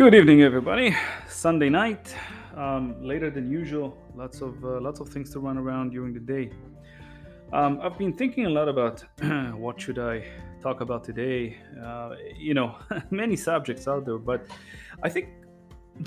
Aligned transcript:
Good 0.00 0.14
evening, 0.14 0.40
everybody. 0.40 0.96
Sunday 1.28 1.68
night, 1.68 2.16
um, 2.56 2.96
later 3.06 3.28
than 3.28 3.50
usual. 3.50 3.98
Lots 4.16 4.40
of 4.40 4.64
uh, 4.64 4.80
lots 4.80 4.98
of 4.98 5.10
things 5.10 5.28
to 5.32 5.40
run 5.40 5.58
around 5.58 5.90
during 5.90 6.14
the 6.14 6.20
day. 6.20 6.50
Um, 7.52 7.78
I've 7.82 7.98
been 7.98 8.14
thinking 8.14 8.46
a 8.46 8.48
lot 8.48 8.66
about 8.66 9.04
what 9.54 9.78
should 9.78 9.98
I 9.98 10.24
talk 10.62 10.80
about 10.80 11.04
today. 11.04 11.58
Uh, 11.84 12.14
you 12.34 12.54
know, 12.54 12.76
many 13.10 13.36
subjects 13.36 13.86
out 13.86 14.06
there, 14.06 14.16
but 14.16 14.46
I 15.02 15.10
think 15.10 15.28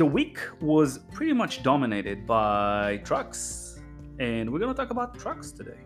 the 0.02 0.08
week 0.08 0.40
was 0.60 0.98
pretty 1.14 1.34
much 1.34 1.62
dominated 1.62 2.26
by 2.26 3.00
trucks, 3.06 3.80
and 4.18 4.52
we're 4.52 4.58
gonna 4.58 4.74
talk 4.74 4.90
about 4.90 5.20
trucks 5.20 5.52
today. 5.52 5.82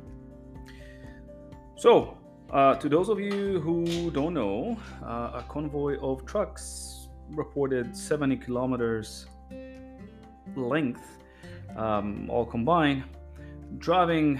So, 1.75 2.17
uh, 2.51 2.75
to 2.75 2.87
those 2.87 3.09
of 3.09 3.19
you 3.19 3.59
who 3.59 4.09
don't 4.11 4.33
know, 4.33 4.77
uh, 5.03 5.41
a 5.41 5.45
convoy 5.49 5.99
of 5.99 6.25
trucks 6.25 6.96
reported 7.29 7.95
70 7.95 8.37
kilometers 8.37 9.27
length, 10.55 11.17
um, 11.75 12.29
all 12.29 12.45
combined, 12.45 13.03
driving 13.77 14.39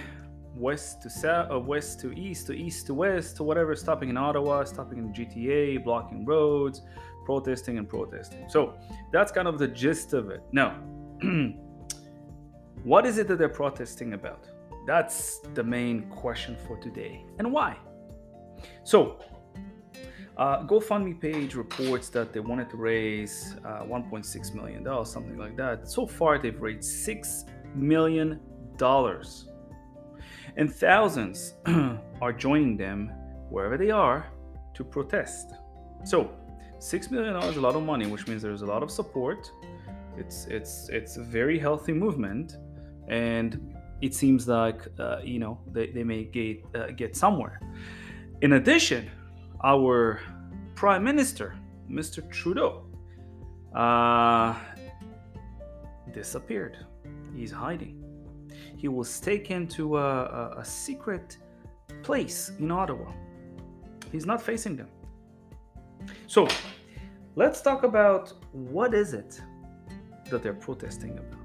west 0.54 1.02
to 1.02 1.10
south, 1.10 1.52
uh, 1.52 1.58
west 1.58 2.00
to 2.00 2.12
east, 2.12 2.46
to 2.46 2.52
east 2.52 2.86
to 2.86 2.94
west, 2.94 3.36
to 3.36 3.44
whatever, 3.44 3.76
stopping 3.76 4.08
in 4.08 4.16
Ottawa, 4.16 4.64
stopping 4.64 4.98
in 4.98 5.12
GTA, 5.12 5.84
blocking 5.84 6.24
roads, 6.24 6.82
protesting 7.24 7.78
and 7.78 7.88
protesting. 7.88 8.48
So 8.48 8.74
that's 9.12 9.30
kind 9.30 9.46
of 9.46 9.58
the 9.58 9.68
gist 9.68 10.14
of 10.14 10.30
it. 10.30 10.42
Now, 10.52 10.70
what 12.84 13.06
is 13.06 13.18
it 13.18 13.28
that 13.28 13.38
they're 13.38 13.48
protesting 13.48 14.14
about? 14.14 14.48
That's 14.86 15.40
the 15.54 15.62
main 15.62 16.08
question 16.08 16.56
for 16.66 16.78
today. 16.78 17.24
And 17.38 17.52
why? 17.52 17.76
So, 18.82 19.20
uh, 20.38 20.64
GoFundMe 20.64 21.20
page 21.20 21.54
reports 21.54 22.08
that 22.10 22.32
they 22.32 22.40
wanted 22.40 22.70
to 22.70 22.76
raise 22.76 23.56
uh, 23.64 23.82
1.6 23.82 24.54
million 24.54 24.84
dollars, 24.84 25.10
something 25.10 25.36
like 25.36 25.56
that. 25.56 25.88
So 25.88 26.06
far, 26.06 26.38
they've 26.38 26.60
raised 26.60 26.84
six 26.84 27.44
million 27.74 28.40
dollars, 28.76 29.48
and 30.56 30.72
thousands 30.72 31.54
are 32.22 32.32
joining 32.32 32.76
them 32.76 33.08
wherever 33.50 33.76
they 33.76 33.90
are 33.90 34.30
to 34.74 34.84
protest. 34.84 35.54
So, 36.04 36.30
six 36.78 37.10
million 37.10 37.34
dollars 37.34 37.50
is 37.50 37.56
a 37.56 37.60
lot 37.60 37.74
of 37.74 37.82
money, 37.82 38.06
which 38.06 38.28
means 38.28 38.40
there's 38.40 38.62
a 38.62 38.66
lot 38.66 38.84
of 38.84 38.90
support. 38.92 39.50
It's 40.16 40.46
it's 40.46 40.88
it's 40.88 41.16
a 41.16 41.22
very 41.22 41.58
healthy 41.58 41.92
movement, 41.92 42.58
and 43.08 43.74
it 44.02 44.14
seems 44.14 44.46
like 44.46 44.86
uh, 45.00 45.18
you 45.24 45.40
know 45.40 45.58
they, 45.72 45.88
they 45.88 46.04
may 46.04 46.24
get 46.24 46.64
uh, 46.76 46.86
get 46.92 47.16
somewhere. 47.16 47.60
In 48.40 48.52
addition, 48.52 49.10
our 49.64 50.20
prime 50.74 51.02
minister, 51.02 51.54
Mr. 51.90 52.28
Trudeau, 52.30 52.84
uh, 53.74 54.54
disappeared. 56.12 56.76
He's 57.34 57.50
hiding. 57.50 58.04
He 58.76 58.88
was 58.88 59.20
taken 59.20 59.66
to 59.68 59.98
a, 59.98 60.24
a, 60.24 60.58
a 60.58 60.64
secret 60.64 61.38
place 62.02 62.52
in 62.58 62.70
Ottawa. 62.70 63.12
He's 64.12 64.26
not 64.26 64.40
facing 64.40 64.76
them. 64.76 64.88
So, 66.26 66.48
let's 67.34 67.60
talk 67.60 67.82
about 67.82 68.32
what 68.52 68.94
is 68.94 69.12
it 69.12 69.40
that 70.30 70.42
they're 70.42 70.54
protesting 70.54 71.18
about. 71.18 71.37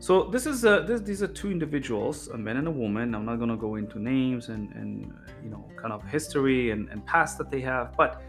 So 0.00 0.24
this 0.24 0.46
is 0.46 0.64
uh, 0.64 0.80
this, 0.80 1.00
these 1.00 1.22
are 1.22 1.26
two 1.26 1.50
individuals, 1.50 2.28
a 2.28 2.38
man 2.38 2.56
and 2.56 2.68
a 2.68 2.70
woman. 2.70 3.14
I'm 3.14 3.24
not 3.24 3.36
going 3.36 3.50
to 3.50 3.56
go 3.56 3.74
into 3.74 3.98
names 3.98 4.48
and 4.48 4.72
and 4.74 5.12
you 5.42 5.50
know 5.50 5.64
kind 5.76 5.92
of 5.92 6.04
history 6.04 6.70
and, 6.70 6.88
and 6.90 7.04
past 7.04 7.36
that 7.38 7.50
they 7.50 7.60
have, 7.62 7.96
but 7.96 8.22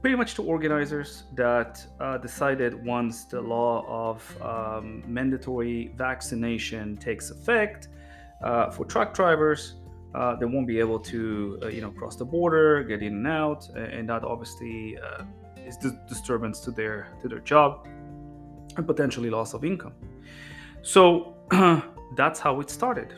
pretty 0.00 0.16
much 0.16 0.34
two 0.34 0.44
organizers 0.44 1.24
that 1.34 1.84
uh, 2.00 2.16
decided 2.18 2.84
once 2.86 3.24
the 3.24 3.40
law 3.40 3.84
of 3.88 4.42
um, 4.42 5.02
mandatory 5.06 5.92
vaccination 5.96 6.96
takes 6.96 7.30
effect 7.30 7.88
uh, 8.42 8.70
for 8.70 8.84
truck 8.86 9.12
drivers, 9.12 9.74
uh, 10.14 10.34
they 10.36 10.46
won't 10.46 10.66
be 10.66 10.78
able 10.78 10.98
to 10.98 11.58
uh, 11.62 11.66
you 11.66 11.80
know 11.80 11.90
cross 11.90 12.14
the 12.14 12.24
border, 12.24 12.84
get 12.84 13.02
in 13.02 13.14
and 13.14 13.26
out, 13.26 13.68
and 13.70 14.08
that 14.08 14.22
obviously 14.22 14.96
uh, 14.98 15.24
is 15.66 15.76
disturbance 16.08 16.60
to 16.60 16.70
their 16.70 17.08
to 17.20 17.26
their 17.26 17.40
job 17.40 17.88
and 18.80 18.86
potentially 18.86 19.30
loss 19.30 19.52
of 19.54 19.62
income. 19.64 19.94
So 20.82 21.36
that's 22.16 22.40
how 22.40 22.60
it 22.60 22.70
started. 22.70 23.12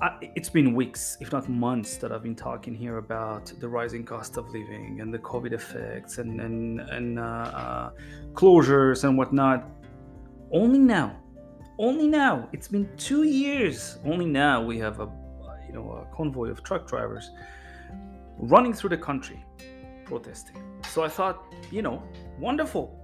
I, 0.00 0.30
it's 0.34 0.48
been 0.48 0.74
weeks, 0.74 1.18
if 1.20 1.30
not 1.30 1.48
months, 1.48 1.98
that 1.98 2.10
I've 2.10 2.22
been 2.22 2.34
talking 2.34 2.74
here 2.74 2.96
about 2.96 3.52
the 3.60 3.68
rising 3.68 4.04
cost 4.04 4.38
of 4.38 4.48
living 4.48 5.00
and 5.02 5.12
the 5.12 5.18
COVID 5.18 5.52
effects 5.52 6.18
and 6.18 6.40
and 6.40 6.80
and 6.96 7.18
uh, 7.18 7.22
uh, 7.22 7.90
closures 8.32 9.04
and 9.04 9.16
whatnot. 9.18 9.60
Only 10.50 10.78
now, 10.78 11.08
only 11.78 12.08
now, 12.08 12.48
it's 12.54 12.68
been 12.68 12.88
two 12.96 13.24
years. 13.24 13.98
Only 14.04 14.26
now 14.26 14.56
we 14.70 14.78
have 14.78 15.00
a 15.00 15.08
you 15.66 15.74
know 15.74 15.86
a 16.02 16.16
convoy 16.16 16.48
of 16.48 16.62
truck 16.62 16.88
drivers 16.88 17.30
running 18.38 18.72
through 18.72 18.90
the 18.96 19.02
country 19.10 19.44
protesting. 20.06 20.56
So 20.92 21.02
I 21.02 21.08
thought, 21.08 21.36
you 21.70 21.82
know, 21.82 22.02
wonderful 22.38 23.03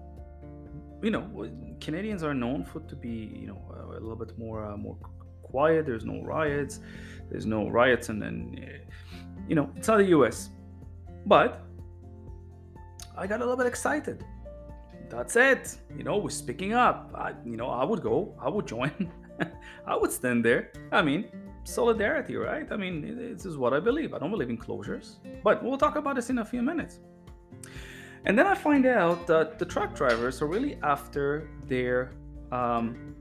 you 1.03 1.11
know, 1.11 1.25
Canadians 1.81 2.23
are 2.23 2.35
known 2.35 2.65
for 2.65 2.81
to 2.81 2.97
be, 2.97 3.31
you 3.41 3.47
know, 3.47 3.61
a 3.91 4.01
little 4.01 4.17
bit 4.17 4.39
more 4.39 4.65
uh, 4.65 4.77
more 4.77 4.97
quiet. 5.43 5.87
There's 5.87 6.05
no 6.05 6.23
riots. 6.23 6.81
There's 7.31 7.47
no 7.47 7.69
riots, 7.69 8.09
and 8.09 8.21
then, 8.21 8.59
eh, 8.63 8.79
you 9.49 9.55
know, 9.55 9.71
it's 9.77 9.89
not 9.89 9.99
the 9.99 10.11
U.S. 10.17 10.51
But 11.27 11.63
I 13.17 13.27
got 13.27 13.41
a 13.41 13.45
little 13.45 13.57
bit 13.57 13.67
excited. 13.67 14.25
That's 15.09 15.37
it. 15.37 15.77
You 15.97 16.05
know, 16.05 16.19
we're 16.19 16.31
speaking 16.31 16.73
up. 16.73 17.11
I, 17.15 17.33
you 17.45 17.57
know, 17.57 17.69
I 17.69 17.85
would 17.85 18.03
go. 18.03 18.35
I 18.41 18.49
would 18.49 18.67
join. 18.67 19.13
I 19.87 19.97
would 19.97 20.13
stand 20.13 20.45
there. 20.45 20.73
I 20.93 21.03
mean, 21.03 21.27
solidarity, 21.65 22.37
right? 22.37 22.67
I 22.71 22.77
mean, 22.77 23.35
this 23.35 23.45
is 23.45 23.57
what 23.57 23.73
I 23.73 23.81
believe. 23.81 24.15
I 24.15 24.19
don't 24.19 24.31
believe 24.31 24.51
in 24.51 24.59
closures, 24.59 25.17
but 25.43 25.63
we'll 25.63 25.79
talk 25.79 25.97
about 25.97 26.17
this 26.17 26.31
in 26.31 26.39
a 26.39 26.45
few 26.45 26.63
minutes. 26.63 27.01
And 28.27 28.39
then 28.39 28.47
I 28.47 28.55
find 28.55 28.87
out 28.87 29.27
that 29.27 29.59
the 29.59 29.65
truck 29.65 29.95
drivers 29.95 30.43
are 30.43 30.47
really 30.47 30.79
after 30.83 31.49
their 31.67 32.13
um, 32.53 33.15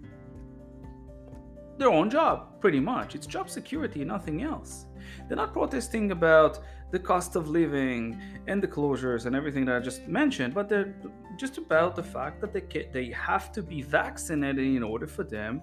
their 1.78 1.90
own 1.90 2.10
job, 2.10 2.60
pretty 2.60 2.80
much. 2.80 3.16
It's 3.16 3.26
job 3.26 3.50
security, 3.50 4.04
nothing 4.04 4.44
else. 4.44 4.86
They're 5.28 5.38
not 5.38 5.54
protesting 5.54 6.12
about 6.12 6.60
the 6.92 7.00
cost 7.00 7.36
of 7.36 7.48
living 7.48 8.20
and 8.48 8.62
the 8.62 8.68
closures 8.68 9.26
and 9.26 9.36
everything 9.36 9.64
that 9.66 9.76
I 9.76 9.80
just 9.80 10.08
mentioned, 10.08 10.54
but 10.54 10.68
they're 10.68 10.94
just 11.38 11.58
about 11.58 11.96
the 11.96 12.04
fact 12.04 12.42
that 12.42 12.52
they 12.54 12.90
they 12.92 13.12
have 13.12 13.52
to 13.54 13.62
be 13.64 13.81
vaccinated 13.81 14.66
in 14.66 14.84
order 14.84 15.08
for 15.08 15.24
them 15.24 15.62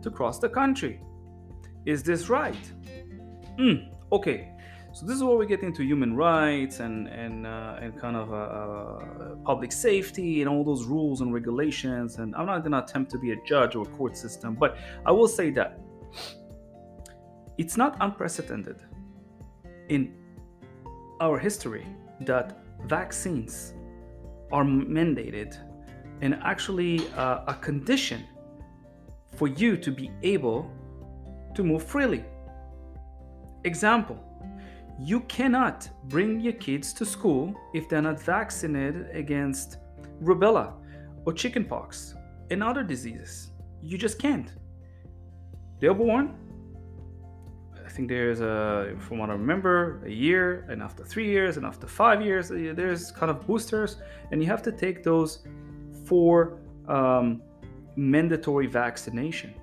to 0.00 0.10
cross 0.10 0.38
the 0.38 0.48
country. 0.48 1.00
Is 1.84 2.02
this 2.02 2.28
right? 2.28 2.72
Mm, 3.58 3.92
okay, 4.10 4.51
so 4.94 5.06
this 5.06 5.16
is 5.16 5.24
where 5.24 5.36
we 5.36 5.46
get 5.46 5.62
into 5.62 5.82
human 5.82 6.14
rights 6.14 6.80
and 6.80 7.08
and 7.08 7.46
uh, 7.46 7.78
and 7.80 7.98
kind 7.98 8.14
of 8.14 8.30
uh, 8.30 8.36
uh, 8.36 9.36
public 9.42 9.72
safety 9.72 10.42
and 10.42 10.50
all 10.50 10.64
those 10.64 10.84
rules 10.84 11.22
and 11.22 11.32
regulations. 11.32 12.18
And 12.18 12.34
I'm 12.36 12.44
not 12.44 12.60
going 12.60 12.72
to 12.72 12.84
attempt 12.84 13.10
to 13.12 13.18
be 13.18 13.32
a 13.32 13.36
judge 13.46 13.74
or 13.74 13.84
a 13.84 13.90
court 13.96 14.16
system, 14.16 14.54
but 14.54 14.76
I 15.06 15.12
will 15.12 15.28
say 15.28 15.48
that 15.50 15.80
it's 17.56 17.78
not 17.78 17.96
unprecedented 18.00 18.82
in 19.88 20.14
our 21.20 21.38
history 21.38 21.86
that 22.20 22.58
vaccines 22.86 23.72
are 24.52 24.64
mandated 24.64 25.56
and 26.20 26.34
actually 26.42 27.08
uh, 27.16 27.44
a 27.46 27.54
condition 27.54 28.26
for 29.36 29.48
you 29.48 29.78
to 29.78 29.90
be 29.90 30.10
able 30.22 30.70
to 31.54 31.64
move 31.64 31.82
freely. 31.82 32.24
Example 33.64 34.18
you 35.00 35.20
cannot 35.20 35.88
bring 36.04 36.40
your 36.40 36.52
kids 36.54 36.92
to 36.94 37.04
school 37.04 37.54
if 37.74 37.88
they're 37.88 38.02
not 38.02 38.20
vaccinated 38.20 39.08
against 39.12 39.78
rubella 40.22 40.74
or 41.24 41.32
chickenpox 41.32 42.14
and 42.50 42.62
other 42.62 42.82
diseases. 42.82 43.50
You 43.82 43.98
just 43.98 44.18
can't. 44.18 44.52
They're 45.80 45.94
born. 45.94 46.36
I 47.84 47.88
think 47.88 48.08
there's 48.08 48.40
a, 48.40 48.94
from 49.00 49.18
what 49.18 49.28
I 49.28 49.34
remember, 49.34 50.02
a 50.06 50.10
year, 50.10 50.66
and 50.70 50.82
after 50.82 51.04
three 51.04 51.28
years, 51.28 51.56
and 51.56 51.66
after 51.66 51.86
five 51.86 52.22
years, 52.22 52.50
uh, 52.50 52.72
there's 52.74 53.10
kind 53.10 53.30
of 53.30 53.46
boosters, 53.46 53.96
and 54.30 54.40
you 54.40 54.48
have 54.48 54.62
to 54.62 54.72
take 54.72 55.02
those 55.02 55.44
for 56.06 56.58
um, 56.88 57.42
mandatory 57.96 58.66
vaccination. 58.66 59.54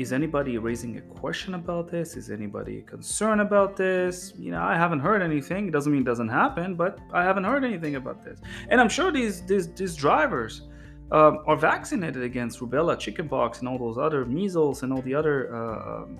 Is 0.00 0.14
anybody 0.14 0.56
raising 0.56 0.96
a 0.96 1.02
question 1.02 1.52
about 1.52 1.90
this? 1.90 2.16
Is 2.16 2.30
anybody 2.30 2.80
concerned 2.80 3.42
about 3.42 3.76
this? 3.76 4.32
You 4.38 4.50
know, 4.50 4.62
I 4.62 4.74
haven't 4.74 5.00
heard 5.00 5.20
anything. 5.20 5.68
It 5.68 5.72
doesn't 5.72 5.92
mean 5.92 6.00
it 6.00 6.06
doesn't 6.06 6.30
happen, 6.30 6.74
but 6.74 6.98
I 7.12 7.22
haven't 7.22 7.44
heard 7.44 7.64
anything 7.64 7.96
about 7.96 8.24
this. 8.24 8.40
And 8.70 8.80
I'm 8.80 8.88
sure 8.88 9.12
these 9.12 9.42
these, 9.42 9.66
these 9.74 9.94
drivers 9.94 10.62
um, 11.12 11.44
are 11.46 11.54
vaccinated 11.54 12.22
against 12.22 12.60
rubella, 12.60 12.98
chickenpox, 12.98 13.58
and 13.58 13.68
all 13.68 13.76
those 13.76 13.98
other 13.98 14.24
measles 14.24 14.82
and 14.84 14.90
all 14.90 15.02
the 15.02 15.14
other, 15.14 15.54
uh, 15.54 15.58
um, 15.92 16.18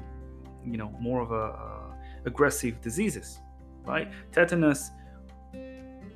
you 0.62 0.76
know, 0.76 0.94
more 1.00 1.22
of 1.22 1.30
a 1.32 1.46
uh, 1.58 2.26
aggressive 2.26 2.82
diseases, 2.82 3.38
right? 3.86 4.12
Tetanus. 4.30 4.90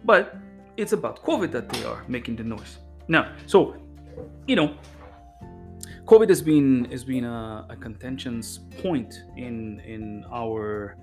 But 0.04 0.36
it's 0.76 0.92
about 0.92 1.24
COVID 1.24 1.50
that 1.52 1.70
they 1.70 1.82
are 1.86 2.04
making 2.08 2.36
the 2.36 2.44
noise. 2.44 2.76
Now, 3.08 3.32
so 3.46 3.76
you 4.46 4.56
know, 4.56 4.76
COVID 6.06 6.28
has 6.28 6.42
been 6.42 6.84
has 6.90 7.02
been 7.02 7.24
a, 7.24 7.66
a 7.70 7.76
contentions 7.76 8.58
point 8.82 9.22
in 9.36 9.80
in 9.80 10.24
our 10.30 10.96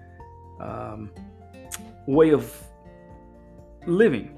um, 0.62 1.12
way 2.07 2.31
of 2.31 2.45
living. 3.88 4.38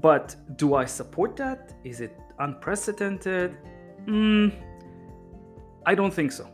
But 0.00 0.36
do 0.56 0.74
I 0.74 0.84
support 0.84 1.36
that? 1.36 1.72
Is 1.82 2.00
it 2.00 2.16
unprecedented? 2.38 3.56
Mm, 4.06 4.52
I 5.86 5.94
don't 5.94 6.12
think 6.12 6.30
so. 6.30 6.48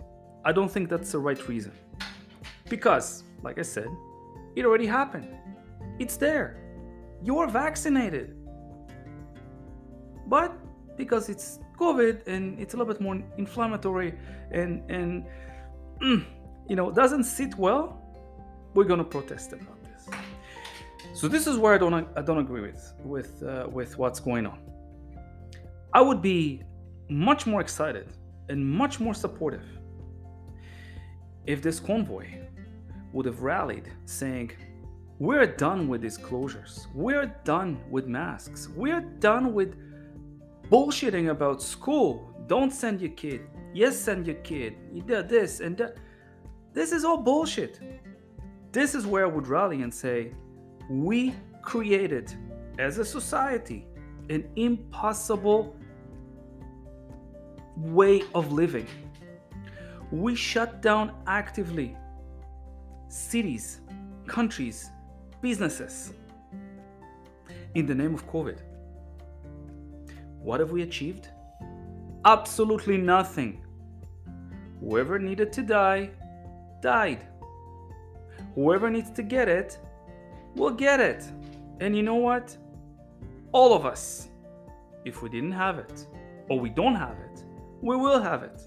I 0.44 0.52
don't 0.52 0.70
think 0.70 0.88
that's 0.88 1.12
the 1.12 1.18
right 1.18 1.48
reason. 1.48 1.72
Because, 2.68 3.24
like 3.42 3.58
I 3.58 3.62
said, 3.62 3.88
it 4.56 4.64
already 4.64 4.86
happened. 4.86 5.36
It's 5.98 6.16
there. 6.16 6.56
You're 7.22 7.48
vaccinated. 7.48 8.36
But 10.26 10.52
because 10.96 11.28
it's 11.28 11.58
COVID 11.84 12.26
and 12.26 12.58
it's 12.60 12.74
a 12.74 12.76
little 12.76 12.92
bit 12.92 13.00
more 13.00 13.16
inflammatory 13.38 14.10
and 14.50 14.72
and 14.90 15.24
mm, 16.02 16.24
you 16.68 16.76
know 16.76 16.90
doesn't 16.90 17.24
sit 17.24 17.54
well, 17.56 17.84
we're 18.74 18.90
gonna 18.92 19.10
protest 19.16 19.52
about 19.52 19.78
this. 19.88 20.02
So 21.14 21.28
this 21.28 21.46
is 21.46 21.56
where 21.56 21.74
I 21.74 21.78
don't 21.78 21.94
I 22.20 22.22
don't 22.22 22.42
agree 22.46 22.62
with 22.68 22.82
with 23.14 23.42
uh, 23.42 23.66
with 23.78 23.98
what's 23.98 24.20
going 24.20 24.46
on. 24.46 24.58
I 25.92 26.00
would 26.00 26.22
be 26.22 26.62
much 27.08 27.46
more 27.46 27.60
excited 27.60 28.06
and 28.48 28.64
much 28.64 29.00
more 29.00 29.14
supportive 29.14 29.66
if 31.46 31.62
this 31.62 31.80
convoy 31.80 32.26
would 33.12 33.26
have 33.26 33.42
rallied 33.42 33.90
saying, 34.04 34.52
We're 35.18 35.46
done 35.46 35.88
with 35.88 36.00
these 36.00 36.18
closures. 36.18 36.86
We're 36.94 37.26
done 37.44 37.80
with 37.90 38.06
masks. 38.06 38.68
We're 38.68 39.00
done 39.00 39.52
with 39.52 39.74
bullshitting 40.70 41.30
about 41.30 41.60
school. 41.60 42.32
Don't 42.46 42.72
send 42.72 43.00
your 43.00 43.10
kid. 43.10 43.42
Yes, 43.74 43.98
send 43.98 44.26
your 44.26 44.36
kid. 44.36 44.76
You 44.92 45.02
did 45.02 45.28
this 45.28 45.60
and 45.60 45.76
that. 45.78 45.96
This 46.72 46.92
is 46.92 47.04
all 47.04 47.18
bullshit. 47.18 47.80
This 48.72 48.94
is 48.94 49.04
where 49.06 49.24
I 49.24 49.28
would 49.28 49.48
rally 49.48 49.82
and 49.82 49.92
say, 49.92 50.32
We 50.88 51.34
created 51.62 52.32
as 52.78 52.98
a 52.98 53.04
society 53.04 53.86
an 54.28 54.48
impossible 54.54 55.76
way 57.76 58.22
of 58.34 58.52
living. 58.52 58.86
We 60.12 60.34
shut 60.36 60.80
down 60.80 61.12
actively 61.26 61.96
cities, 63.08 63.80
countries, 64.28 64.90
businesses 65.42 66.12
in 67.74 67.86
the 67.86 67.94
name 67.94 68.14
of 68.14 68.24
COVID. 68.28 68.58
What 70.42 70.60
have 70.60 70.70
we 70.70 70.82
achieved? 70.82 71.28
Absolutely 72.24 72.96
nothing. 72.96 73.64
Whoever 74.80 75.18
needed 75.18 75.52
to 75.52 75.62
die, 75.62 76.10
died. 76.80 77.26
Whoever 78.54 78.90
needs 78.90 79.10
to 79.12 79.22
get 79.22 79.48
it, 79.48 79.78
will 80.56 80.70
get 80.70 81.00
it. 81.00 81.24
And 81.80 81.96
you 81.96 82.02
know 82.02 82.16
what? 82.16 82.56
All 83.52 83.74
of 83.74 83.84
us, 83.84 84.28
if 85.04 85.22
we 85.22 85.28
didn't 85.28 85.52
have 85.52 85.78
it, 85.78 86.06
or 86.48 86.58
we 86.58 86.70
don't 86.70 86.94
have 86.94 87.16
it, 87.18 87.44
we 87.82 87.96
will 87.96 88.20
have 88.20 88.42
it. 88.42 88.62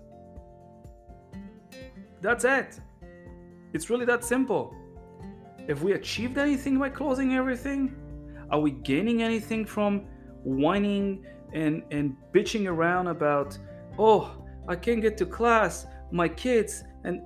That's 2.22 2.46
it. 2.46 2.80
It's 3.74 3.90
really 3.90 4.06
that 4.06 4.24
simple. 4.24 4.75
If 5.68 5.81
we 5.81 5.94
achieved 5.94 6.38
anything 6.38 6.78
by 6.78 6.90
closing 6.90 7.34
everything, 7.36 7.96
are 8.50 8.60
we 8.60 8.72
gaining 8.72 9.24
anything 9.24 9.66
from 9.66 10.06
whining 10.44 11.25
and, 11.54 11.84
and 11.92 12.16
bitching 12.34 12.68
around 12.68 13.08
about, 13.08 13.58
oh, 13.98 14.32
I 14.68 14.76
can't 14.76 15.02
get 15.02 15.18
to 15.18 15.26
class, 15.26 15.88
my 16.12 16.28
kids, 16.28 16.84
and 17.04 17.22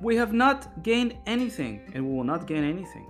we 0.00 0.16
have 0.16 0.32
not 0.32 0.82
gained 0.82 1.16
anything 1.26 1.90
and 1.94 2.06
we 2.06 2.14
will 2.14 2.24
not 2.24 2.46
gain 2.46 2.64
anything. 2.64 3.06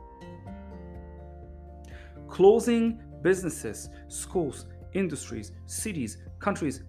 Closing 2.28 3.00
businesses, 3.22 3.88
schools, 4.08 4.66
industries, 4.92 5.52
cities, 5.66 6.18
countries 6.38 6.82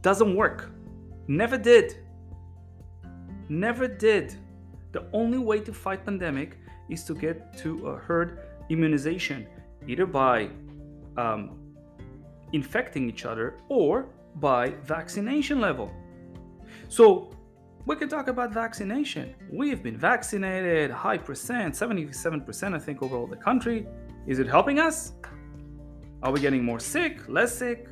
doesn't 0.00 0.34
work. 0.34 0.70
Never 1.28 1.56
did. 1.56 1.96
Never 3.48 3.86
did. 3.86 4.34
The 4.92 5.06
only 5.12 5.38
way 5.38 5.60
to 5.60 5.72
fight 5.72 6.04
pandemic 6.04 6.58
is 6.90 7.04
to 7.04 7.14
get 7.14 7.56
to 7.58 7.86
a 7.88 7.96
herd 7.96 8.40
immunization, 8.68 9.46
either 9.86 10.06
by 10.06 10.50
um, 11.16 11.61
infecting 12.52 13.08
each 13.08 13.24
other 13.24 13.58
or 13.68 14.06
by 14.36 14.70
vaccination 14.82 15.60
level. 15.60 15.90
So 16.88 17.30
we 17.84 17.96
can 17.96 18.08
talk 18.08 18.28
about 18.28 18.52
vaccination. 18.52 19.34
We've 19.50 19.82
been 19.82 19.96
vaccinated, 19.96 20.90
high 20.90 21.18
percent, 21.18 21.74
77% 21.74 22.74
I 22.74 22.78
think 22.78 23.02
overall 23.02 23.26
the 23.26 23.36
country. 23.36 23.86
Is 24.26 24.38
it 24.38 24.46
helping 24.46 24.78
us? 24.78 25.14
Are 26.22 26.30
we 26.30 26.40
getting 26.40 26.64
more 26.64 26.78
sick, 26.78 27.28
less 27.28 27.56
sick, 27.56 27.88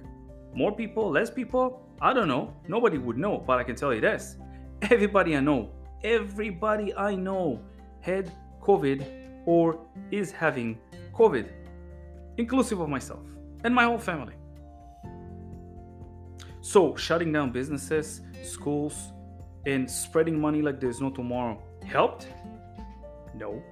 more 0.55 0.75
people, 0.75 1.11
less 1.11 1.31
people? 1.31 1.83
I 2.01 2.13
don't 2.13 2.29
know. 2.29 2.55
Nobody 2.69 2.99
would 2.99 3.19
know, 3.19 3.39
but 3.39 3.59
I 3.59 3.65
can 3.65 3.75
tell 3.75 3.93
you 3.93 4.01
this. 4.01 4.37
Everybody 4.83 5.37
I 5.37 5.41
know, 5.41 5.73
everybody 6.05 6.95
I 6.95 7.15
know 7.15 7.61
had 8.01 8.31
COVID 8.63 9.05
or 9.47 9.81
is 10.11 10.31
having 10.31 10.79
COVID, 11.13 11.49
inclusive 12.37 12.81
of 12.81 12.89
myself 12.89 13.25
and 13.65 13.75
my 13.75 13.85
whole 13.85 13.99
family. 13.99 14.35
So, 16.63 16.95
shutting 16.97 17.33
down 17.33 17.53
businesses, 17.53 18.21
schools, 18.43 19.13
and 19.67 19.91
spreading 19.91 20.41
money 20.41 20.63
like 20.63 20.81
there's 20.81 21.01
no 21.01 21.11
tomorrow 21.11 21.63
helped? 21.85 22.29
No. 23.35 23.63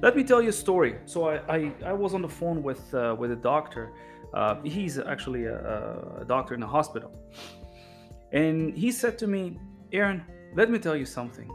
Let 0.00 0.16
me 0.16 0.24
tell 0.24 0.40
you 0.40 0.48
a 0.48 0.52
story. 0.52 0.96
So, 1.04 1.28
I, 1.28 1.36
I, 1.48 1.72
I 1.86 1.92
was 1.92 2.14
on 2.14 2.22
the 2.22 2.28
phone 2.28 2.62
with, 2.62 2.92
uh, 2.94 3.14
with 3.18 3.32
a 3.32 3.36
doctor. 3.36 3.92
Uh, 4.32 4.60
he's 4.62 4.98
actually 4.98 5.44
a, 5.44 5.56
a 6.20 6.24
doctor 6.24 6.54
in 6.54 6.62
a 6.62 6.66
hospital. 6.66 7.12
And 8.32 8.76
he 8.76 8.90
said 8.90 9.18
to 9.18 9.26
me, 9.26 9.58
Aaron, 9.92 10.24
let 10.54 10.70
me 10.70 10.78
tell 10.78 10.96
you 10.96 11.04
something. 11.04 11.50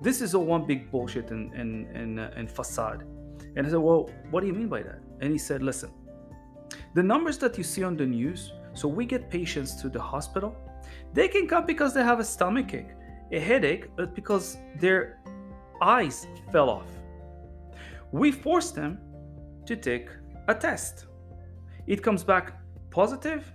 This 0.00 0.20
is 0.20 0.34
all 0.34 0.44
one 0.44 0.66
big 0.66 0.90
bullshit 0.90 1.30
and, 1.30 1.52
and, 1.54 1.86
and, 1.96 2.20
uh, 2.20 2.30
and 2.36 2.50
facade. 2.50 3.04
And 3.56 3.66
I 3.66 3.70
said, 3.70 3.78
Well, 3.78 4.10
what 4.30 4.40
do 4.40 4.46
you 4.46 4.52
mean 4.52 4.68
by 4.68 4.82
that? 4.82 5.00
And 5.20 5.32
he 5.32 5.38
said, 5.38 5.62
Listen, 5.62 5.90
the 6.94 7.02
numbers 7.02 7.38
that 7.38 7.56
you 7.58 7.64
see 7.64 7.84
on 7.84 7.96
the 7.96 8.06
news 8.06 8.52
so 8.74 8.88
we 8.88 9.04
get 9.06 9.30
patients 9.30 9.80
to 9.82 9.88
the 9.88 10.00
hospital. 10.00 10.56
They 11.12 11.28
can 11.28 11.46
come 11.46 11.66
because 11.66 11.94
they 11.94 12.02
have 12.02 12.20
a 12.20 12.24
stomach 12.24 12.74
ache, 12.74 12.94
a 13.30 13.38
headache, 13.38 13.88
but 13.96 14.14
because 14.14 14.56
their 14.80 15.20
eyes 15.80 16.26
fell 16.50 16.70
off. 16.70 16.86
We 18.12 18.30
force 18.30 18.70
them 18.70 18.98
to 19.66 19.76
take 19.76 20.08
a 20.48 20.54
test. 20.54 21.06
It 21.86 22.02
comes 22.02 22.24
back 22.24 22.58
positive. 22.90 23.52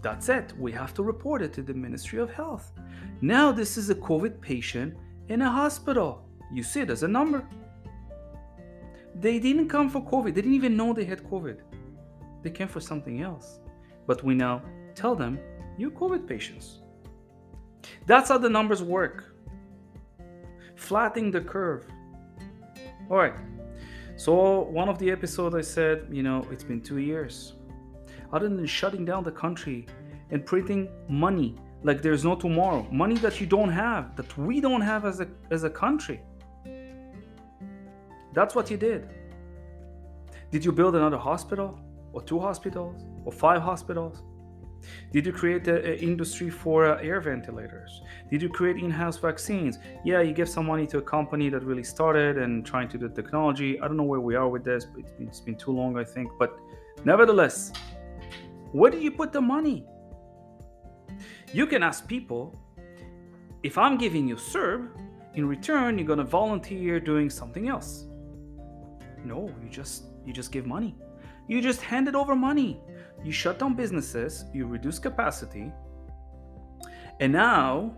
That's 0.00 0.28
it. 0.28 0.52
We 0.58 0.72
have 0.72 0.94
to 0.94 1.02
report 1.02 1.42
it 1.42 1.52
to 1.54 1.62
the 1.62 1.74
Ministry 1.74 2.18
of 2.18 2.32
Health. 2.32 2.72
Now, 3.20 3.52
this 3.52 3.76
is 3.76 3.90
a 3.90 3.94
COVID 3.94 4.40
patient 4.40 4.96
in 5.28 5.42
a 5.42 5.50
hospital. 5.50 6.26
You 6.52 6.62
see 6.62 6.80
it 6.80 6.90
as 6.90 7.02
a 7.02 7.08
number. 7.08 7.46
They 9.14 9.38
didn't 9.38 9.68
come 9.68 9.88
for 9.88 10.02
COVID. 10.02 10.34
They 10.34 10.42
didn't 10.42 10.54
even 10.54 10.76
know 10.76 10.92
they 10.92 11.04
had 11.04 11.22
COVID. 11.22 11.60
They 12.42 12.50
came 12.50 12.68
for 12.68 12.80
something 12.80 13.22
else 13.22 13.60
but 14.06 14.22
we 14.22 14.34
now 14.34 14.62
tell 14.94 15.14
them 15.14 15.38
you're 15.78 15.90
COVID 15.90 16.26
patients. 16.26 16.80
That's 18.06 18.28
how 18.28 18.38
the 18.38 18.48
numbers 18.48 18.82
work. 18.82 19.34
Flattening 20.76 21.30
the 21.30 21.40
curve. 21.40 21.86
All 23.10 23.16
right. 23.16 23.34
So, 24.16 24.62
one 24.62 24.88
of 24.88 24.98
the 24.98 25.10
episodes 25.10 25.54
I 25.54 25.62
said, 25.62 26.06
you 26.10 26.22
know, 26.22 26.46
it's 26.50 26.64
been 26.64 26.80
two 26.80 26.98
years. 26.98 27.54
Other 28.32 28.48
than 28.48 28.66
shutting 28.66 29.04
down 29.04 29.24
the 29.24 29.32
country 29.32 29.86
and 30.30 30.44
printing 30.44 30.88
money 31.08 31.56
like 31.82 32.00
there's 32.00 32.24
no 32.24 32.36
tomorrow, 32.36 32.86
money 32.92 33.16
that 33.16 33.40
you 33.40 33.46
don't 33.46 33.70
have, 33.70 34.14
that 34.14 34.38
we 34.38 34.60
don't 34.60 34.82
have 34.82 35.04
as 35.04 35.20
a, 35.20 35.26
as 35.50 35.64
a 35.64 35.70
country. 35.70 36.20
That's 38.32 38.54
what 38.54 38.70
you 38.70 38.76
did. 38.76 39.08
Did 40.52 40.64
you 40.64 40.70
build 40.70 40.94
another 40.94 41.18
hospital? 41.18 41.80
or 42.12 42.22
two 42.22 42.38
hospitals 42.38 43.04
or 43.24 43.32
five 43.32 43.62
hospitals? 43.62 44.22
Did 45.12 45.26
you 45.26 45.32
create 45.32 45.68
an 45.68 45.84
industry 45.84 46.50
for 46.50 46.86
uh, 46.86 47.00
air 47.00 47.20
ventilators? 47.20 48.02
Did 48.30 48.42
you 48.42 48.48
create 48.48 48.78
in-house 48.78 49.16
vaccines? 49.16 49.78
Yeah, 50.04 50.22
you 50.22 50.32
give 50.32 50.48
some 50.48 50.66
money 50.66 50.86
to 50.88 50.98
a 50.98 51.02
company 51.02 51.48
that 51.50 51.62
really 51.62 51.84
started 51.84 52.38
and 52.38 52.66
trying 52.66 52.88
to 52.88 52.98
do 52.98 53.08
technology. 53.08 53.80
I 53.80 53.86
don't 53.86 53.96
know 53.96 54.02
where 54.02 54.20
we 54.20 54.34
are 54.34 54.48
with 54.48 54.64
this, 54.64 54.84
but 54.84 55.00
it's 55.00 55.12
been, 55.12 55.28
it's 55.28 55.40
been 55.40 55.54
too 55.54 55.70
long, 55.70 55.96
I 55.96 56.04
think. 56.04 56.32
But 56.38 56.58
nevertheless, 57.04 57.72
where 58.72 58.90
do 58.90 58.98
you 58.98 59.12
put 59.12 59.32
the 59.32 59.40
money? 59.40 59.86
You 61.52 61.66
can 61.66 61.82
ask 61.84 62.08
people, 62.08 62.58
if 63.62 63.78
I'm 63.78 63.96
giving 63.98 64.26
you 64.26 64.34
CERB, 64.34 64.88
in 65.34 65.46
return, 65.46 65.96
you're 65.96 66.16
to 66.16 66.24
volunteer 66.24 66.98
doing 66.98 67.30
something 67.30 67.68
else. 67.68 68.06
No, 69.24 69.48
you 69.62 69.68
just 69.70 70.04
You 70.24 70.32
just 70.32 70.52
give 70.52 70.66
money. 70.66 70.94
You 71.48 71.60
just 71.60 71.82
handed 71.82 72.14
over 72.14 72.36
money. 72.36 72.80
You 73.24 73.32
shut 73.32 73.58
down 73.58 73.74
businesses, 73.74 74.44
you 74.52 74.66
reduce 74.66 74.98
capacity, 74.98 75.72
and 77.20 77.32
now 77.32 77.94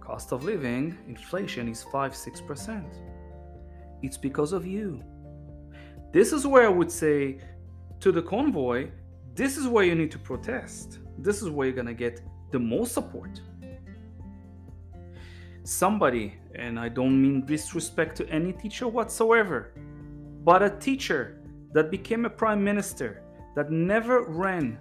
cost 0.00 0.32
of 0.32 0.44
living, 0.44 0.96
inflation 1.06 1.68
is 1.68 1.82
5 1.84 2.12
6%. 2.12 2.84
It's 4.02 4.16
because 4.16 4.52
of 4.52 4.66
you. 4.66 5.02
This 6.12 6.32
is 6.32 6.46
where 6.46 6.66
I 6.66 6.70
would 6.70 6.90
say 6.90 7.38
to 8.00 8.10
the 8.10 8.22
convoy, 8.22 8.90
this 9.34 9.56
is 9.56 9.68
where 9.68 9.84
you 9.84 9.94
need 9.94 10.10
to 10.10 10.18
protest. 10.18 10.98
This 11.18 11.42
is 11.42 11.50
where 11.50 11.66
you're 11.66 11.76
going 11.76 11.86
to 11.86 11.94
get 11.94 12.22
the 12.50 12.58
most 12.58 12.92
support. 12.92 13.40
Somebody, 15.62 16.34
and 16.54 16.80
I 16.80 16.88
don't 16.88 17.20
mean 17.22 17.46
disrespect 17.46 18.16
to 18.16 18.28
any 18.28 18.52
teacher 18.52 18.88
whatsoever, 18.88 19.74
but 20.42 20.62
a 20.62 20.70
teacher 20.70 21.42
that 21.72 21.90
became 21.90 22.24
a 22.24 22.30
prime 22.30 22.64
minister 22.64 23.22
that 23.60 23.70
never 23.70 24.22
ran 24.22 24.78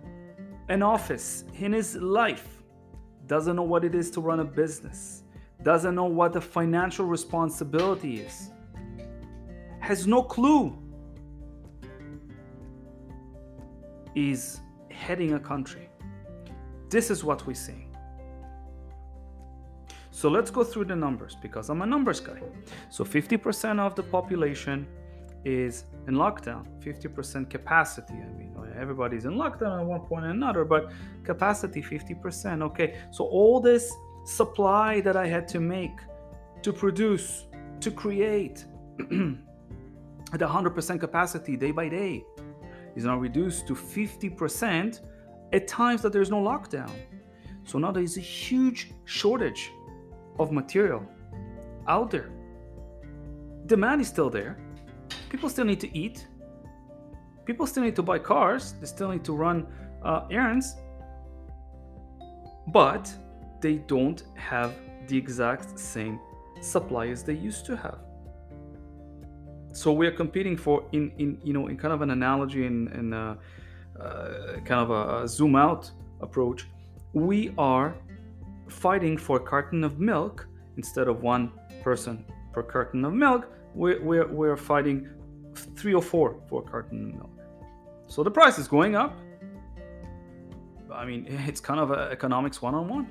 an 0.69 0.81
office 0.81 1.43
in 1.57 1.73
his 1.73 1.97
life 1.97 2.63
doesn't 3.27 3.57
know 3.57 3.63
what 3.73 3.83
it 3.83 3.93
is 3.93 4.09
to 4.09 4.21
run 4.21 4.39
a 4.39 4.45
business, 4.45 5.23
doesn't 5.63 5.95
know 5.95 6.05
what 6.05 6.31
the 6.31 6.39
financial 6.39 7.05
responsibility 7.05 8.21
is, 8.21 8.51
has 9.81 10.07
no 10.07 10.23
clue, 10.23 10.81
is 14.15 14.61
heading 14.89 15.33
a 15.33 15.39
country. 15.41 15.89
This 16.89 17.11
is 17.11 17.21
what 17.21 17.45
we 17.45 17.53
see. 17.53 17.85
So 20.09 20.29
let's 20.29 20.51
go 20.51 20.63
through 20.63 20.85
the 20.85 20.95
numbers 20.95 21.35
because 21.41 21.67
I'm 21.67 21.81
a 21.81 21.85
numbers 21.85 22.21
guy. 22.21 22.41
So 22.89 23.03
50% 23.03 23.77
of 23.81 23.95
the 23.95 24.03
population 24.03 24.87
is 25.43 25.83
in 26.07 26.15
lockdown, 26.15 26.65
50% 26.81 27.49
capacity. 27.49 28.13
I 28.13 28.37
mean, 28.37 28.53
everybody's 28.79 29.25
in 29.25 29.33
lockdown 29.33 29.79
at 29.79 29.85
one 29.85 30.01
point 30.01 30.25
or 30.25 30.29
another, 30.29 30.65
but 30.65 30.91
capacity 31.23 31.81
50%. 31.81 32.63
Okay, 32.63 32.97
so 33.11 33.25
all 33.25 33.59
this 33.59 33.93
supply 34.25 35.01
that 35.01 35.15
I 35.15 35.27
had 35.27 35.47
to 35.49 35.59
make, 35.59 35.99
to 36.61 36.71
produce, 36.71 37.45
to 37.81 37.91
create 37.91 38.65
at 40.33 40.39
100% 40.39 40.99
capacity 40.99 41.55
day 41.55 41.71
by 41.71 41.89
day 41.89 42.23
is 42.95 43.05
now 43.05 43.17
reduced 43.17 43.67
to 43.67 43.73
50% 43.73 45.01
at 45.53 45.67
times 45.67 46.01
that 46.01 46.13
there's 46.13 46.29
no 46.29 46.41
lockdown. 46.41 46.91
So 47.65 47.77
now 47.77 47.91
there 47.91 48.03
is 48.03 48.17
a 48.17 48.21
huge 48.21 48.91
shortage 49.05 49.71
of 50.39 50.51
material 50.51 51.05
out 51.87 52.11
there. 52.11 52.29
Demand 53.65 54.01
is 54.01 54.07
still 54.07 54.29
there. 54.29 54.57
People 55.29 55.49
still 55.49 55.65
need 55.65 55.79
to 55.79 55.97
eat. 55.97 56.27
People 57.49 57.65
still 57.65 57.81
need 57.81 57.95
to 57.95 58.03
buy 58.03 58.19
cars. 58.19 58.75
They 58.79 58.85
still 58.85 59.09
need 59.09 59.23
to 59.23 59.33
run 59.33 59.65
uh, 60.03 60.27
errands. 60.29 60.75
But 62.67 63.11
they 63.59 63.77
don't 63.93 64.21
have 64.35 64.75
the 65.07 65.17
exact 65.17 65.79
same 65.79 66.19
supply 66.61 67.07
as 67.07 67.23
they 67.23 67.33
used 67.33 67.65
to 67.65 67.75
have. 67.75 67.97
So 69.71 69.91
we're 69.91 70.11
competing 70.23 70.57
for 70.57 70.85
in 70.91 71.11
in 71.17 71.39
you 71.43 71.53
know 71.53 71.65
in 71.69 71.75
kind 71.75 71.91
of 71.91 72.03
an 72.03 72.11
analogy 72.11 72.67
and 72.67 72.87
in 72.93 73.13
uh, 73.13 73.35
uh, 73.99 74.59
kind 74.69 74.81
of 74.85 74.91
a, 74.91 75.23
a 75.23 75.27
zoom 75.27 75.55
out 75.55 75.89
approach. 76.21 76.67
We 77.13 77.51
are 77.57 77.95
fighting 78.67 79.17
for 79.17 79.37
a 79.37 79.43
carton 79.51 79.83
of 79.83 79.99
milk 79.99 80.45
instead 80.77 81.07
of 81.07 81.23
one 81.23 81.51
person 81.81 82.25
per 82.53 82.61
carton 82.61 83.03
of 83.05 83.13
milk. 83.13 83.51
We're, 83.73 83.99
we're, 84.03 84.27
we're 84.27 84.57
fighting 84.57 85.09
three 85.75 85.95
or 85.95 86.03
four 86.03 86.35
for 86.47 86.61
a 86.61 86.69
carton 86.69 87.09
of 87.09 87.15
milk. 87.15 87.38
So 88.09 88.23
the 88.23 88.31
price 88.31 88.57
is 88.57 88.67
going 88.67 88.95
up. 88.95 89.17
I 90.91 91.05
mean, 91.05 91.27
it's 91.47 91.61
kind 91.61 91.79
of 91.79 91.91
economics 91.91 92.61
one 92.61 92.75
on 92.75 92.89
one 92.89 93.07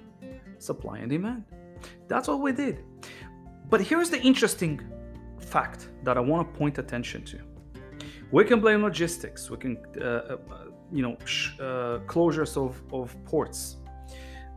supply 0.59 0.99
and 0.99 1.09
demand. 1.09 1.45
That's 2.09 2.27
what 2.27 2.41
we 2.41 2.53
did. 2.53 2.85
But 3.71 3.81
here's 3.81 4.11
the 4.11 4.21
interesting 4.21 4.81
fact 5.39 5.89
that 6.03 6.17
I 6.17 6.21
want 6.21 6.53
to 6.53 6.59
point 6.59 6.79
attention 6.79 7.25
to. 7.27 7.39
We 8.33 8.45
can 8.45 8.61
blame 8.61 8.83
logistics. 8.83 9.49
We 9.51 9.57
can, 9.57 9.79
uh, 10.01 10.05
uh, 10.05 10.37
you 10.93 11.03
know, 11.03 11.13
uh, 11.13 12.01
closures 12.07 12.57
of, 12.57 12.83
of 12.93 13.17
ports. 13.25 13.77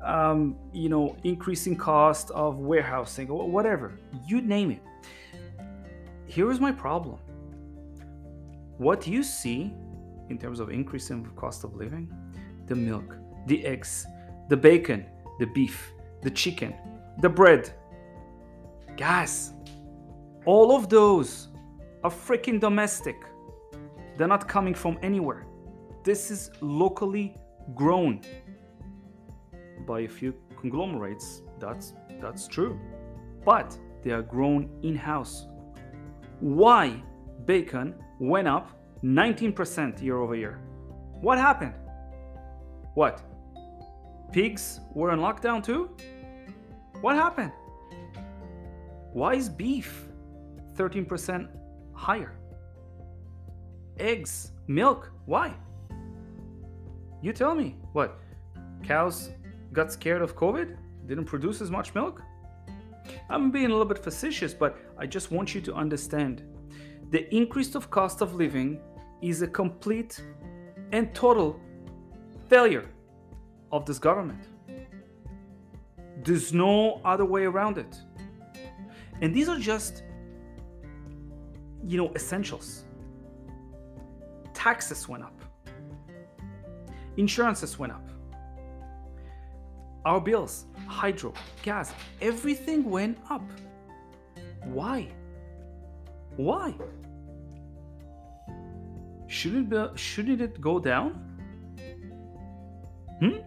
Um, 0.04 0.56
you 0.74 0.90
know, 0.90 1.16
increasing 1.24 1.76
cost 1.76 2.32
of 2.32 2.58
warehousing 2.58 3.30
or 3.30 3.48
whatever. 3.48 4.00
You 4.26 4.42
name 4.42 4.72
it. 4.72 4.82
Here 6.26 6.50
is 6.50 6.60
my 6.60 6.72
problem. 6.72 7.20
What 8.78 9.06
you 9.06 9.22
see 9.22 9.72
in 10.30 10.38
terms 10.38 10.60
of 10.60 10.70
increase 10.70 11.10
in 11.10 11.26
cost 11.36 11.64
of 11.64 11.76
living, 11.76 12.12
the 12.68 12.76
milk, 12.76 13.18
the 13.48 13.66
eggs, 13.66 14.06
the 14.50 14.58
bacon, 14.58 15.06
the 15.40 15.48
beef, 15.48 15.94
the 16.22 16.30
chicken, 16.30 16.74
the 17.22 17.30
bread. 17.30 17.72
Guys, 18.98 19.54
all 20.46 20.76
of 20.76 20.90
those 20.90 21.48
are 22.04 22.12
freaking 22.12 22.60
domestic. 22.60 23.16
They're 24.18 24.28
not 24.28 24.48
coming 24.48 24.74
from 24.74 24.98
anywhere. 25.02 25.46
This 26.04 26.32
is 26.32 26.52
locally 26.62 27.36
grown 27.76 28.22
by 29.88 30.02
a 30.02 30.08
few 30.08 30.34
conglomerates. 30.60 31.42
That's 31.60 31.94
that's 32.22 32.48
true. 32.48 32.80
But 33.46 33.78
they 34.04 34.12
are 34.12 34.22
grown 34.22 34.70
in-house. 34.84 35.48
Why 36.40 37.02
bacon 37.46 37.96
went 38.20 38.48
up 38.48 38.81
19% 39.04 40.02
year 40.02 40.18
over 40.18 40.36
year? 40.36 40.60
What 41.22 41.38
happened? 41.38 41.74
What? 42.94 43.22
Pigs 44.32 44.80
were 44.94 45.12
in 45.12 45.20
lockdown 45.20 45.64
too? 45.64 45.90
What 47.02 47.16
happened? 47.16 47.52
Why 49.14 49.34
is 49.34 49.50
beef 49.50 50.08
13% 50.76 51.50
higher? 51.94 52.38
Eggs, 54.00 54.52
milk, 54.68 55.12
why? 55.26 55.54
You 57.22 57.34
tell 57.34 57.54
me. 57.54 57.76
What? 57.94 58.20
Cows 58.84 59.30
got 59.74 59.92
scared 59.92 60.22
of 60.22 60.36
COVID? 60.36 60.78
Didn't 61.08 61.26
produce 61.26 61.62
as 61.62 61.70
much 61.70 61.94
milk? 61.94 62.22
I'm 63.30 63.52
being 63.52 63.66
a 63.66 63.70
little 63.70 63.86
bit 63.86 64.00
facetious, 64.00 64.54
but 64.54 64.78
I 64.98 65.06
just 65.06 65.32
want 65.32 65.54
you 65.54 65.62
to 65.62 65.74
understand 65.74 66.44
the 67.10 67.34
increase 67.36 67.76
of 67.76 67.90
cost 67.90 68.22
of 68.22 68.36
living 68.36 68.80
is 69.22 69.42
a 69.42 69.48
complete 69.48 70.24
and 70.92 71.14
total 71.14 71.60
failure 72.50 72.90
of 73.72 73.86
this 73.86 74.00
government. 74.00 74.48
There's 76.24 76.54
no 76.54 77.02
other 77.06 77.26
way 77.26 77.46
around 77.46 77.78
it. 77.78 77.96
And 79.22 79.34
these 79.34 79.48
are 79.50 79.58
just, 79.58 80.04
you 81.86 81.98
know, 81.98 82.12
essentials. 82.16 82.84
Taxes 84.54 85.08
went 85.08 85.24
up, 85.24 85.42
insurances 87.18 87.80
went 87.80 87.94
up, 87.94 88.08
our 90.06 90.20
bills, 90.20 90.66
hydro, 90.88 91.34
gas, 91.64 91.94
everything 92.22 92.88
went 92.90 93.18
up. 93.30 93.42
Why? 94.66 95.08
Why? 96.36 96.76
Shouldn't, 99.32 99.70
be, 99.70 99.82
shouldn't 99.96 100.42
it 100.42 100.60
go 100.60 100.78
down? 100.78 101.14
Hmm? 103.22 103.38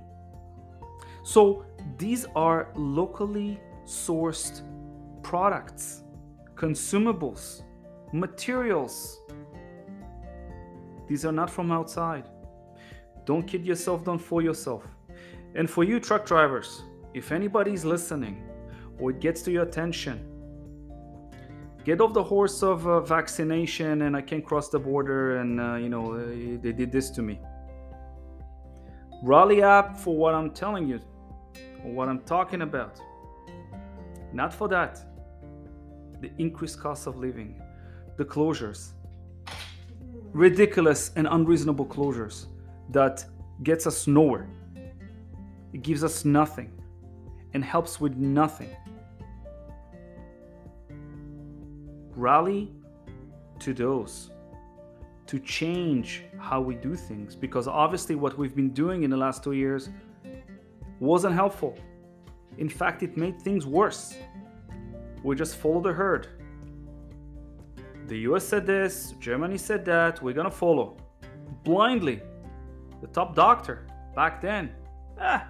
So 1.23 1.67
these 1.99 2.25
are 2.35 2.73
locally 2.75 3.61
sourced 3.85 4.62
products, 5.23 6.03
consumables, 6.55 7.64
materials. 8.14 9.21
These 11.07 11.26
are 11.26 11.33
not 11.33 11.50
from 11.50 11.71
outside. 11.71 12.31
Don't 13.26 13.47
kid 13.47 13.67
yourself, 13.67 14.05
don't 14.05 14.19
fool 14.19 14.41
yourself. 14.41 14.87
And 15.55 15.69
for 15.69 15.85
you 15.85 16.00
truck 16.00 16.25
drivers, 16.25 16.83
if 17.12 17.31
anybody's 17.31 17.85
listening 17.85 18.43
or 18.99 19.11
it 19.11 19.21
gets 19.21 19.43
to 19.43 19.53
your 19.53 19.64
attention, 19.64 20.34
get 21.85 22.00
off 22.00 22.12
the 22.14 22.23
horse 22.23 22.62
of 22.62 22.87
uh, 22.87 23.00
vaccination 23.00 24.03
and 24.03 24.17
I 24.17 24.23
can't 24.23 24.45
cross 24.45 24.69
the 24.69 24.79
border 24.79 25.38
and, 25.38 25.61
uh, 25.61 25.75
you 25.75 25.88
know, 25.88 26.14
uh, 26.14 26.26
they 26.62 26.73
did 26.73 26.91
this 26.91 27.11
to 27.11 27.23
me. 27.23 27.38
Rally 29.23 29.62
up 29.62 29.99
for 29.99 30.17
what 30.17 30.35
I'm 30.35 30.50
telling 30.50 30.88
you 30.88 31.00
what 31.83 32.09
I'm 32.09 32.21
talking 32.21 32.62
about. 32.62 32.99
Not 34.33 34.53
for 34.53 34.69
that. 34.69 34.99
The 36.21 36.31
increased 36.38 36.81
cost 36.81 37.07
of 37.07 37.17
living, 37.19 37.61
the 38.17 38.25
closures, 38.25 38.93
ridiculous 40.33 41.12
and 41.17 41.29
unreasonable 41.31 41.87
closures 41.87 42.47
that 42.91 43.25
gets 43.62 43.87
us 43.87 44.07
nowhere. 44.07 44.49
It 45.73 45.83
gives 45.83 46.03
us 46.03 46.25
nothing 46.25 46.73
and 47.53 47.64
helps 47.64 48.00
with 48.00 48.17
nothing. 48.17 48.71
Rally 52.25 52.73
to 53.59 53.75
those, 53.75 54.31
to 55.26 55.38
change 55.38 56.25
how 56.38 56.59
we 56.59 56.75
do 56.75 56.97
things 56.97 57.37
because 57.37 57.69
obviously 57.69 58.14
what 58.14 58.38
we've 58.38 58.57
been 58.57 58.71
doing 58.71 59.02
in 59.02 59.11
the 59.11 59.16
last 59.26 59.45
two 59.45 59.52
years 59.52 59.90
wasn't 61.00 61.35
helpful. 61.35 61.76
In 62.57 62.71
fact, 62.71 63.02
it 63.02 63.19
made 63.19 63.43
things 63.43 63.66
worse. 63.66 64.16
We 65.23 65.37
just 65.37 65.57
follow 65.57 65.83
the 65.83 65.93
herd. 65.93 66.28
The 68.07 68.19
US 68.28 68.49
said 68.49 68.64
this, 68.66 69.12
Germany 69.21 69.59
said 69.59 69.85
that, 69.85 70.23
we're 70.23 70.38
gonna 70.40 70.59
follow. 70.64 70.97
Blindly. 71.62 72.23
The 73.02 73.09
top 73.09 73.35
doctor 73.35 73.87
back 74.16 74.40
then, 74.40 74.73
ah, 75.21 75.47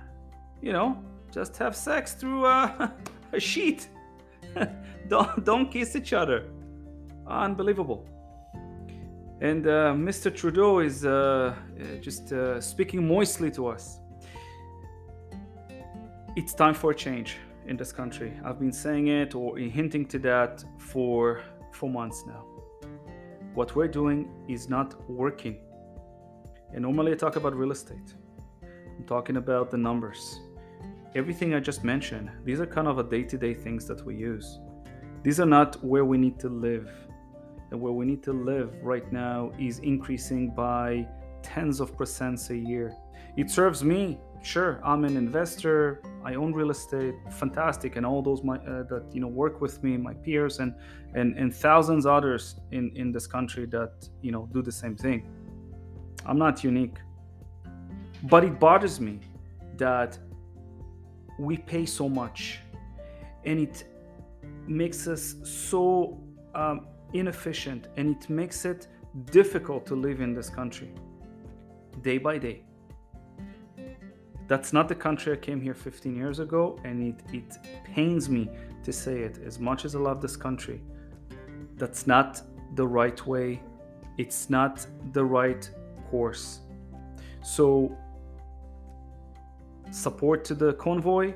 you 0.60 0.72
know, 0.72 1.00
just 1.30 1.56
have 1.58 1.76
sex 1.76 2.14
through 2.14 2.46
uh, 2.46 2.88
a 3.32 3.38
sheet. 3.38 3.86
don't, 5.08 5.44
don't 5.44 5.70
kiss 5.70 5.94
each 5.94 6.12
other. 6.12 6.50
Unbelievable. 7.26 8.06
And 9.40 9.66
uh, 9.66 9.92
Mr. 9.94 10.34
Trudeau 10.34 10.78
is 10.78 11.04
uh, 11.04 11.54
just 12.00 12.32
uh, 12.32 12.60
speaking 12.60 13.06
moistly 13.06 13.50
to 13.52 13.66
us. 13.66 13.98
It's 16.36 16.54
time 16.54 16.74
for 16.74 16.92
a 16.92 16.94
change 16.94 17.36
in 17.66 17.76
this 17.76 17.92
country. 17.92 18.32
I've 18.44 18.58
been 18.58 18.72
saying 18.72 19.08
it 19.08 19.34
or 19.34 19.58
hinting 19.58 20.06
to 20.06 20.18
that 20.20 20.64
for 20.78 21.42
for 21.72 21.90
months 21.90 22.24
now. 22.26 22.44
What 23.54 23.74
we're 23.76 23.88
doing 23.88 24.28
is 24.48 24.68
not 24.68 25.08
working. 25.08 25.58
And 26.72 26.82
normally 26.82 27.12
I 27.12 27.14
talk 27.14 27.36
about 27.36 27.54
real 27.54 27.72
estate. 27.72 28.14
I'm 28.62 29.04
talking 29.04 29.36
about 29.36 29.70
the 29.70 29.78
numbers. 29.78 30.40
Everything 31.14 31.54
I 31.54 31.60
just 31.60 31.84
mentioned, 31.84 32.30
these 32.44 32.60
are 32.60 32.66
kind 32.66 32.88
of 32.88 32.98
a 32.98 33.04
day-to-day 33.04 33.54
things 33.54 33.86
that 33.86 34.04
we 34.04 34.16
use. 34.16 34.58
These 35.22 35.38
are 35.38 35.46
not 35.46 35.82
where 35.84 36.04
we 36.04 36.18
need 36.18 36.38
to 36.40 36.48
live. 36.48 36.90
And 37.70 37.80
where 37.80 37.92
we 37.92 38.04
need 38.04 38.22
to 38.24 38.32
live 38.32 38.72
right 38.82 39.10
now 39.12 39.52
is 39.58 39.78
increasing 39.80 40.50
by 40.50 41.06
tens 41.42 41.80
of 41.80 41.96
percents 41.96 42.50
a 42.50 42.56
year. 42.56 42.96
It 43.36 43.50
serves 43.50 43.82
me. 43.84 44.18
Sure, 44.42 44.80
I'm 44.84 45.04
an 45.04 45.16
investor. 45.16 46.02
I 46.22 46.34
own 46.34 46.52
real 46.52 46.70
estate. 46.70 47.14
Fantastic, 47.30 47.96
and 47.96 48.04
all 48.04 48.20
those 48.22 48.42
my, 48.42 48.56
uh, 48.58 48.82
that 48.84 49.04
you 49.12 49.20
know 49.20 49.28
work 49.28 49.60
with 49.60 49.82
me, 49.82 49.96
my 49.96 50.12
peers, 50.12 50.58
and 50.58 50.74
and 51.14 51.36
and 51.38 51.54
thousands 51.54 52.04
others 52.04 52.56
in 52.70 52.94
in 52.94 53.10
this 53.10 53.26
country 53.26 53.64
that 53.66 53.92
you 54.20 54.32
know 54.32 54.48
do 54.52 54.60
the 54.60 54.72
same 54.72 54.96
thing. 54.96 55.26
I'm 56.26 56.38
not 56.38 56.62
unique, 56.62 56.98
but 58.24 58.44
it 58.44 58.60
bothers 58.60 59.00
me 59.00 59.20
that 59.78 60.18
we 61.38 61.56
pay 61.56 61.86
so 61.86 62.08
much, 62.08 62.60
and 63.44 63.58
it 63.58 63.84
makes 64.66 65.08
us 65.08 65.36
so 65.42 66.20
um, 66.54 66.86
inefficient, 67.14 67.88
and 67.96 68.16
it 68.16 68.28
makes 68.28 68.64
it 68.64 68.88
difficult 69.30 69.86
to 69.86 69.94
live 69.94 70.20
in 70.20 70.34
this 70.34 70.50
country 70.50 70.92
day 72.02 72.18
by 72.18 72.36
day. 72.36 72.62
That's 74.46 74.74
not 74.74 74.88
the 74.88 74.94
country 74.94 75.32
I 75.32 75.36
came 75.36 75.60
here 75.60 75.72
15 75.72 76.14
years 76.14 76.38
ago, 76.38 76.78
and 76.84 77.02
it, 77.02 77.22
it 77.32 77.58
pains 77.84 78.28
me 78.28 78.50
to 78.82 78.92
say 78.92 79.20
it. 79.20 79.38
As 79.38 79.58
much 79.58 79.86
as 79.86 79.94
I 79.94 80.00
love 80.00 80.20
this 80.20 80.36
country, 80.36 80.82
that's 81.76 82.06
not 82.06 82.42
the 82.74 82.86
right 82.86 83.26
way. 83.26 83.62
It's 84.18 84.50
not 84.50 84.86
the 85.12 85.24
right 85.24 85.68
course. 86.10 86.60
So, 87.42 87.96
support 89.90 90.44
to 90.46 90.54
the 90.54 90.74
convoy, 90.74 91.34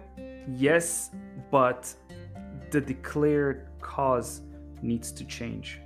yes, 0.48 1.10
but 1.50 1.94
the 2.70 2.80
declared 2.80 3.68
cause 3.80 4.42
needs 4.82 5.12
to 5.12 5.24
change. 5.24 5.80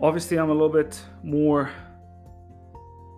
Obviously, 0.00 0.38
I'm 0.38 0.48
a 0.48 0.52
little 0.52 0.70
bit 0.70 1.00
more, 1.22 1.70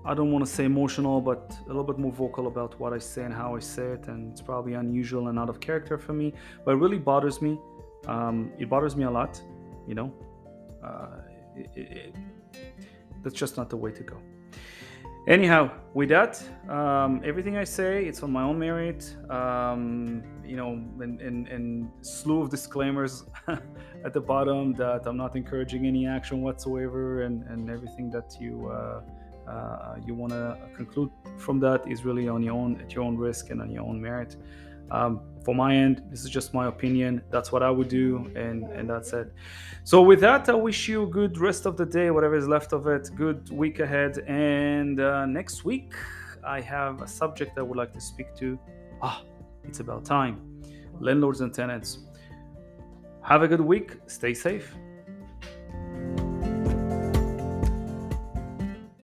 I 0.05 0.15
don't 0.15 0.33
want 0.33 0.45
to 0.45 0.51
say 0.51 0.65
emotional, 0.65 1.21
but 1.21 1.57
a 1.65 1.69
little 1.69 1.85
bit 1.85 1.99
more 1.99 2.11
vocal 2.11 2.49
about 2.49 2.79
what 2.81 2.93
I 2.93 2.99
say 2.99 3.23
and 3.23 3.33
how 3.33 3.55
I 3.55 3.61
say 3.61 3.87
it. 3.87 4.09
And 4.09 4.33
it's 4.33 4.41
probably 4.41 4.75
unusual 4.75 5.29
and 5.29 5.39
out 5.39 5.49
of 5.49 5.61
character 5.61 5.97
for 5.97 6.13
me, 6.13 6.33
but 6.65 6.73
it 6.73 6.79
really 6.79 6.99
bothers 6.99 7.41
me. 7.41 7.59
Um, 8.09 8.53
it 8.59 8.69
bothers 8.69 8.97
me 8.97 9.05
a 9.05 9.11
lot, 9.11 9.41
you 9.87 9.95
know. 9.95 10.13
Uh, 10.83 11.21
it, 11.55 11.71
it, 11.77 12.17
that's 13.23 13.37
just 13.37 13.57
not 13.57 13.71
the 13.71 13.77
way 13.77 13.93
to 13.93 14.03
go. 14.03 14.17
Anyhow, 15.29 15.71
with 15.95 16.09
that, 16.09 16.43
um, 16.69 17.21
everything 17.25 17.57
I 17.57 17.63
say, 17.63 18.05
it's 18.07 18.25
on 18.25 18.33
my 18.33 18.43
own 18.43 18.59
merit. 18.59 19.17
Um, 19.31 20.25
you 20.45 20.57
know, 20.57 20.73
and, 20.73 21.21
and, 21.21 21.47
and 21.47 21.89
slew 22.01 22.43
of 22.43 22.51
disclaimers 22.51 23.25
at 24.05 24.13
the 24.13 24.21
bottom 24.21 24.75
that 24.75 25.07
I'm 25.07 25.17
not 25.17 25.37
encouraging 25.37 25.87
any 25.87 26.09
action 26.09 26.43
whatsoever, 26.43 27.23
and, 27.23 27.45
and 27.45 27.71
everything 27.71 28.11
that 28.11 28.37
you 28.41 28.69
uh, 28.69 29.03
uh, 29.49 29.97
you 30.05 30.15
want 30.15 30.33
to 30.33 30.59
conclude 30.75 31.11
from 31.37 31.61
that 31.61 31.87
is 31.89 32.05
really 32.05 32.29
on 32.29 32.43
your 32.43 32.55
own 32.55 32.81
at 32.81 32.93
your 32.95 33.05
own 33.05 33.17
risk 33.17 33.51
and 33.51 33.61
on 33.61 33.71
your 33.71 33.85
own 33.85 34.01
merit. 34.01 34.37
Um, 34.91 35.21
for 35.45 35.55
my 35.55 35.75
end, 35.75 36.03
this 36.11 36.23
is 36.23 36.31
just 36.31 36.55
my 36.55 36.69
opinion. 36.69 37.23
That's 37.31 37.51
what 37.51 37.63
I 37.63 37.71
would 37.71 37.89
do, 37.89 38.31
and 38.37 38.65
and 38.73 38.89
that's 38.89 39.13
it. 39.13 39.33
So 39.85 40.03
with 40.03 40.21
that, 40.21 40.49
I 40.49 40.55
wish 40.55 40.89
you 40.89 41.03
a 41.03 41.07
good 41.07 41.39
rest 41.39 41.67
of 41.67 41.77
the 41.77 41.87
day, 41.87 42.11
whatever 42.11 42.37
is 42.37 42.47
left 42.47 42.73
of 42.73 42.87
it. 42.87 43.11
Good 43.17 43.51
week 43.51 43.81
ahead, 43.81 44.19
and 44.29 45.01
uh, 45.01 45.27
next 45.27 45.65
week 45.65 45.95
I 46.45 46.61
have 46.61 47.03
a 47.03 47.09
subject 47.09 47.59
I 47.59 47.63
would 47.63 47.77
like 47.77 47.93
to 47.93 48.01
speak 48.01 48.35
to. 48.37 48.59
Ah, 49.01 49.23
it's 49.65 49.81
about 49.81 50.05
time. 50.05 50.63
Landlords 51.01 51.41
and 51.41 51.53
tenants. 51.53 51.99
Have 53.23 53.43
a 53.43 53.49
good 53.49 53.61
week. 53.61 53.97
Stay 54.07 54.35
safe. 54.35 54.75